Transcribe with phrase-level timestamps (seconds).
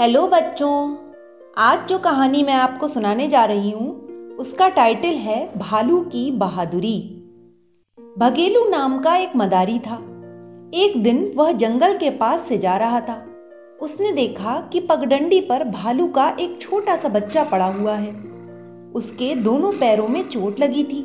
[0.00, 0.96] Hello बच्चों,
[1.58, 7.22] आज जो कहानी मैं आपको सुनाने जा रही हूँ, उसका टाइटल है भालू की बहादुरी।
[8.18, 9.94] भगेलू नाम का एक मदारी था।
[10.74, 13.26] एक दिन वह जंगल के पास से जा रहा था।
[13.82, 18.12] उसने देखा कि पगडंडी पर भालू का एक छोटा सा बच्चा पड़ा हुआ है।
[18.94, 21.02] उसके दोनों पैरों में चोट लगी थी।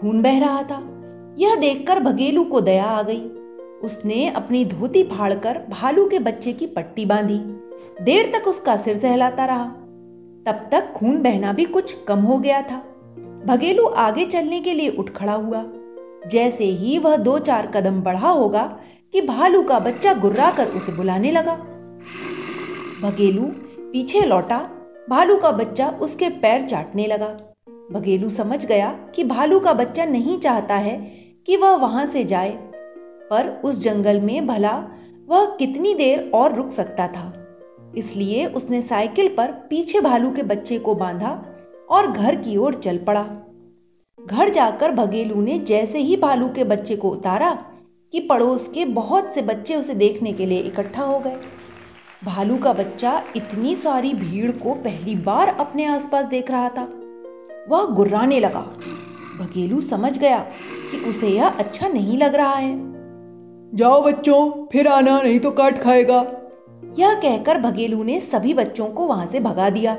[0.00, 0.82] खून बह रहा था।
[1.38, 3.22] यह देखकर भगेलू को दया आ गई।
[3.82, 7.40] उसने अपनी धोती फाड़कर भालू के बच्चे की पट्टी बांधी।
[8.02, 9.64] देर तक उसका सिर सहलाता रहा।
[10.46, 12.76] तब तक खून बहना भी कुछ कम हो गया था।
[13.46, 15.64] भगेलू आगे चलने के लिए उठ खड़ा हुआ।
[16.26, 18.80] जैसे ही वह दो चार कदम बढ़ा होगा
[19.12, 21.54] कि भालू का बच्चा गुर्रा कर उसे बुलाने लगा।
[23.02, 23.42] भगेलू
[23.92, 24.70] पीछे लौटा।
[25.10, 27.38] भालू का बच्चा उसके पैर चाटने लगा।
[27.92, 30.96] भगेलू समझ गया कि भालू का बच्चा नहीं चाहता है
[31.46, 32.50] कि वह वहाँ से जाए।
[33.30, 34.88] पर उस जंगल में भला
[35.28, 37.45] वह कितनी देर और रुक सकता था।
[37.94, 41.44] इसलिए उसने साइकिल पर पीछे भालू के बच्चे को बांधा
[41.90, 43.26] और घर की ओर चल पड़ा।
[44.26, 47.64] घर जाकर भगेलू ने जैसे ही भालू के बच्चे को उतारा
[48.12, 51.36] कि पड़ोस के बहुत से बच्चे उसे देखने के लिए इकट्ठा हो गए।
[52.24, 56.88] भालू का बच्चा इतनी सारी भीड़ को पहली बार अपने आसपास देख रहा था।
[57.68, 58.60] वह गुर्राने लगा।
[59.40, 60.38] भगेलू समझ गया
[60.90, 62.96] कि उसे यह अच्छा नहीं लग रहा है।
[63.76, 66.35] जाओ बच्चों, फिर आना, नहीं तो काट खाएगा।
[66.98, 69.94] यह कहकर भगेलू ने सभी बच्चों को वहाँ से भगा दिया।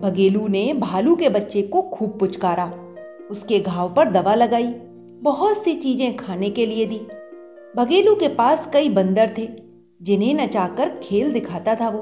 [0.00, 2.72] भगेलू ने भालू के बच्चे को खूब पुचकारा।
[3.30, 4.74] उसके घाव पर दवा लगाई,
[5.22, 7.00] बहुत सी चीज़ें खाने के लिए दी।
[7.76, 9.48] भगेलू के पास कई बंदर थे,
[10.02, 11.98] जिन्हें नचाकर खेल दिखाता था वो।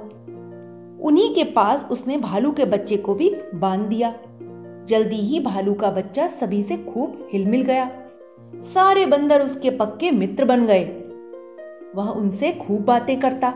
[1.09, 4.15] उन्हीं के पास उसने भालू के बच्चे को भी बाँध दिया।
[4.89, 7.91] जल्दी ही भालू का बच्चा सभी से खूब हिलमिल गया।
[8.55, 11.00] सारे बंदर उसके पक्के मित्र बन गए।
[11.97, 13.51] वह उनसे खूब बातें करता।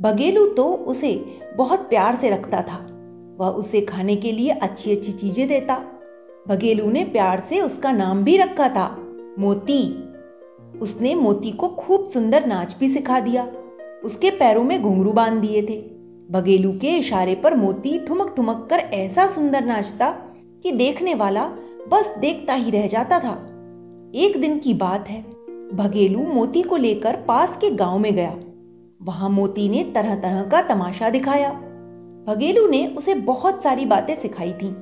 [0.00, 2.86] बगेलू तो उसे बहुत प्यार से रखता था।
[3.40, 5.74] वह उसे खाने के लिए अच्छी अच्छी चीज़ें देता।
[6.48, 8.96] बगेलू ने प्यार से उसका नाम भी रखा था,
[9.38, 10.04] मोती।
[10.80, 13.48] उसने मोती को खूब सुंदर नाच भी सिखा दिया।
[14.04, 15.76] उसके पैरों में घुंघरू बाँध दिए थे।
[16.30, 20.10] बगेलू के इशारे पर मोती ठुमक ठुमक कर ऐसा सुंदर नाचता
[20.62, 21.44] कि देखने वाला
[21.88, 23.32] बस देखता ही रह जाता था।
[24.14, 25.20] एक दिन की बात है
[25.72, 28.34] भगेलू मोती को लेकर पास के गाँव में गया।
[29.00, 31.50] वहाँ मोती ने तरह तरह का तमाशा दिखाया।
[32.26, 34.74] भगेलू ने उसे बहुत सारी बातें सिखाई थी,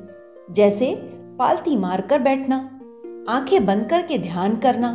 [0.50, 0.94] जैसे
[1.38, 2.56] पालती मारकर बैठना,
[3.28, 4.88] आँखें बंद करके ध्यान करना,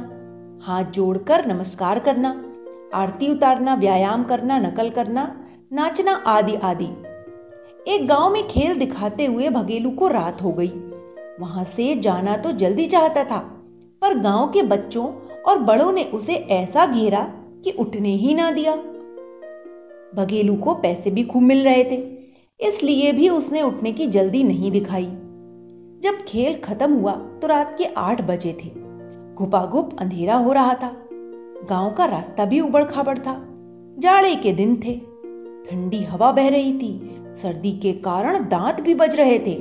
[0.64, 2.30] हाथ जोड़कर नमस्कार करना,
[2.94, 5.24] आरती उतारना, व्यायाम करना, नकल करना,
[5.74, 6.90] नाचना आदि आदि।
[7.88, 10.72] एक गाँव में खेल दिखाते हुए भगेलू को रात हो गई।
[11.40, 13.40] वहाँ से जाना तो जल्दी चाहता था,
[14.02, 15.06] पर गाँव के बच्चों
[15.46, 17.24] और बड़ों ने उसे ऐसा घेरा
[17.64, 18.76] कि उठने ही ना दिया।
[20.16, 21.98] बघेलू को पैसे भी खूब मिल रहे थे,
[22.60, 25.06] इसलिए भी उसने उठने की जल्दी नहीं दिखाई।
[26.04, 28.70] जब खेल खत्म हुआ तो रात के आठ बजे थे।
[29.36, 30.92] घुपाघुप अंधेरा हो रहा था।
[31.70, 33.36] गाँव का रास्ता भी उबड़ खाबड़ था।
[34.00, 34.96] जाड़े के दिन थे।
[35.68, 37.00] ठंडी हवा बह रही थी।
[37.36, 39.56] सर्दी के कारण दांत भी बज रहे थे।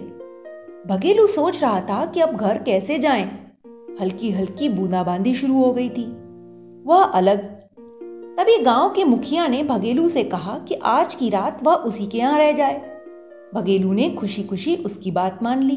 [0.87, 3.41] बघेलू सोच रहा था कि अब घर कैसे जाएँ?
[4.00, 6.04] हल्की हल्की बूंदाबांदी शुरू हो गई थी।
[6.86, 7.38] वह अलग।
[8.38, 12.19] तभी गाँव के मुखिया ने भगेलू से कहा कि आज की रात वह उसी के
[12.19, 13.00] यहाँ रह जाए।
[13.54, 15.76] भगेलू ने खुशी खुशी उसकी बात मान ली।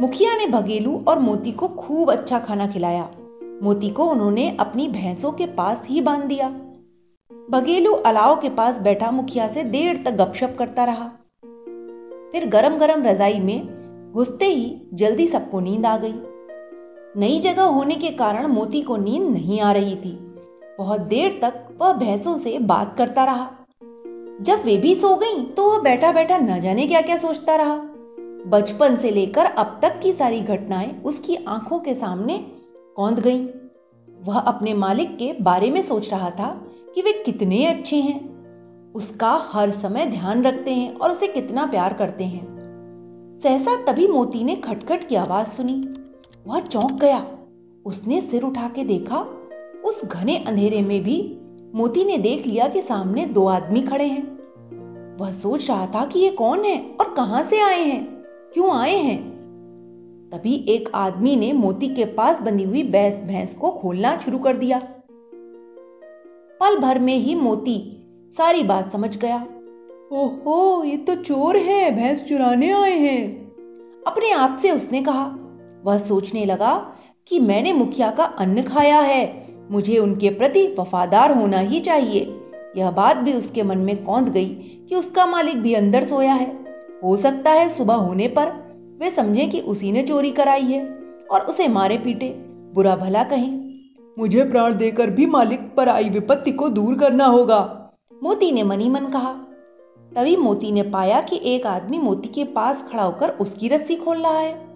[0.00, 3.10] मुखिया ने भगेलू और मोती को खूब अच्छा खाना खिलाया।
[3.62, 6.48] मोती को उन्होंने अपनी भैंसों के पास ही बाँध दिया।
[7.50, 11.08] भगेलू अलाव के पास बैठा मुखिया से देर तक गपशप करता रहा।
[12.32, 16.14] फिर गरम गरम रजाई में घुसते ही जल्दी सबको नींद आ गई।
[17.16, 20.34] नई जगह होने के कारण मोती को नींद नहीं आ रही थी।
[20.78, 23.50] बहुत देर तक वह भैंसों से बात करता रहा।
[24.40, 27.76] जब वे भी सो गईं, तो वह बैठा बैठा न जाने क्या क्या सोचता रहा।
[28.46, 32.38] बचपन से लेकर अब तक की सारी घटनाएँ उसकी आँखों के सामने
[32.96, 33.48] कौंध गईं।
[34.24, 38.34] वह अपने मालिक के बारे में सोच रहा था कि वे कितने अच्छे हैं।
[38.92, 42.54] उसका हर समय ध्यान रखते हैं और उसे कितना प्यार करते हैं।
[43.42, 45.84] सहसा तभी मोती ने खटखट की आवाज़ सुनी।
[46.46, 47.26] वह चौंक गया।
[47.84, 49.26] उसने सिर उठा के देखा,
[49.84, 51.38] उस घने अंधेरे में भी
[51.74, 54.34] मोती ने देख लिया कि सामने दो आदमी खड़े हैं।
[55.20, 58.04] वह सोच रहा था कि ये कौन है और कहाँ से आए हैं?
[58.54, 59.34] क्यों आए हैं?
[60.32, 64.56] तभी एक आदमी ने मोती के पास बंधी हुई भैंस भैंस को खोलना शुरू कर
[64.56, 64.78] दिया।
[66.60, 68.06] पल भर में ही मोती
[68.38, 69.46] सारी बात समझ गया।
[70.12, 73.52] ओहो, ये तो चोर है, भैंस चुराने आए हैं।
[74.06, 75.38] अपने आप से उसने कहा
[75.84, 76.92] वह सोचने लगा
[77.28, 82.40] कि मैंने मुखिया का अन्न खाया है मुझे उनके प्रति वफादार होना ही चाहिए।
[82.76, 84.48] यह बात भी उसके मन में कौंध गई
[84.88, 86.64] कि उसका मालिक भी अंदर सोया है।
[87.04, 88.52] हो सकता है सुबह होने पर
[89.00, 90.98] वे समझे कि उसी ने चोरी कराई है
[91.30, 92.28] और उसे मारे पीटे
[92.74, 93.80] बुरा भला कहें।
[94.18, 97.90] मुझे प्राण देकर भी मालिक पर आई विपत्ति को दूर करना होगा।
[98.22, 99.32] मोती ने मनी मन कहा।
[100.16, 104.18] तभी मोती ने पाया कि एक आदमी मोती के पास खड़ा होकर उसकी रस्सी खोल
[104.18, 104.73] रहा है।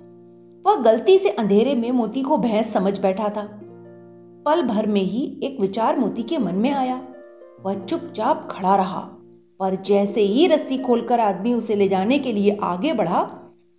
[0.69, 3.61] वह गलती से अंधेरे में मोती को भैंस समझ बैठा था।
[4.47, 7.03] पल भर में ही एक विचार मोती के मन में आया।
[7.67, 9.01] वह चुपचाप खड़ा रहा।
[9.61, 13.31] पर जैसे ही रस्सी खोलकर आदमी उसे ले जाने के लिए आगे बढ़ा,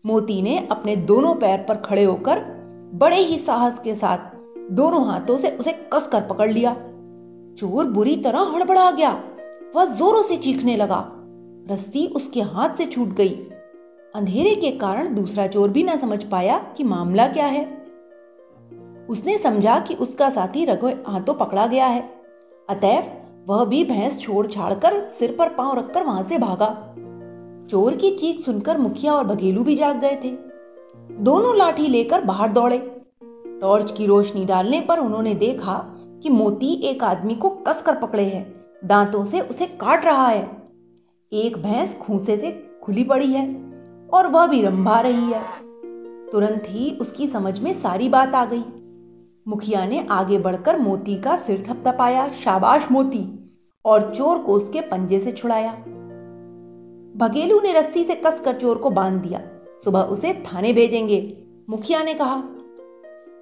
[0.06, 2.40] मोती ने अपने दोनों पैर पर खड़े होकर
[2.94, 4.18] बड़े ही साहस के साथ
[4.72, 6.74] दोनों हाथों से उसे कसकर पकड़ लिया।
[7.58, 9.24] चोर बुरी तरह हड़बड़ा गया।
[9.76, 11.12] वह जोरों से चीखने लगा।
[11.72, 13.49] रस्सी उसके हाथ से छूट गई।
[14.16, 17.66] अंधेरे के कारण दूसरा चोर भी ना समझ पाया कि मामला क्या है।
[19.10, 22.02] उसने समझा कि उसका साथी रघु हाथों पकड़ा गया है।
[22.70, 23.12] अतएव
[23.48, 26.96] वह भी भैंस छोड़ छाड़कर सिर पर पाँव रखकर वहाँ से भागा।
[27.70, 30.32] चोर की चीख सुनकर मुखिया और बघेलू भी जाग गए थे।
[31.24, 33.02] दोनों लाठी लेकर बाहर दौड़े।
[33.62, 38.54] टॉर्च की रोशनी डालने पर उन्होंने देखा कि मोती एक आदमी को कसकर पकड़े है।
[38.86, 40.52] दांतों से उसे काट रहा है।
[41.34, 43.69] एक भैंस खूंसे से खुली पड़ी है।
[44.14, 45.44] और वह भी रंभा रही है।
[46.32, 48.64] तुरंत ही उसकी समझ में सारी बात आ गई।
[49.48, 53.52] मुखिया ने आगे बढ़कर मोती का सिर थपथपाया, शाबाश मोती,
[53.86, 55.72] और चोर को उसके पंजे से छुड़ाया।
[57.18, 59.42] भगेलू ने रस्सी से कसकर चोर को बाँध दिया।
[59.84, 62.44] सुबह उसे थाने भेजेंगे, मुखिया ने कहा।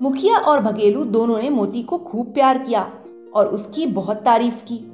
[0.01, 2.91] मुखिया और भगेलू दोनों ने मोती को खूब प्यार किया
[3.33, 4.91] और उसकी बहुत तारीफ़ की।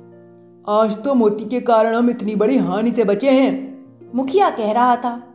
[0.69, 3.85] आज तो मोती के कारण हम इतनी बड़ी हानि से बचे हैं,
[4.15, 5.32] मुखिया कह रहा था।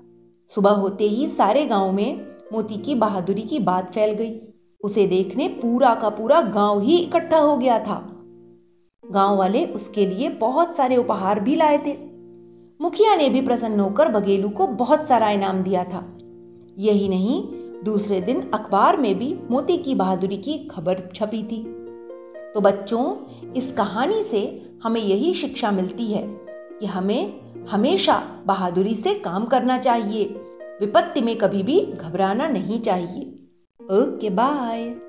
[0.55, 4.41] सुबह होते ही सारे गाँव में मोती की बहादुरी की बात फैल गई।
[4.85, 8.25] उसे देखने पूरा का पूरा गाँव ही इकट्ठा हो गया था।
[9.11, 11.97] गाँव वाले उसके लिए बहुत सारे उपहार भी लाए थे।
[12.81, 16.19] मुखिया ने भी प्रसन्न होकर बघेलू को बहुत सारा इनाम दिया था।
[16.79, 17.45] यही नहीं,
[17.85, 21.63] दूसरे दिन अखबार में भी मोती की बहादुरी की खबर छपी थी।
[22.55, 23.17] तो बच्चों,
[23.53, 26.23] इस कहानी से हमें यही शिक्षा मिलती है
[26.81, 30.25] कि हमें हमेशा बहादुरी से काम करना चाहिए
[30.81, 33.35] विपत्ति में कभी भी घबराना नहीं चाहिए
[33.81, 35.08] ओके bye.